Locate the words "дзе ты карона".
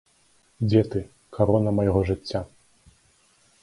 0.67-1.69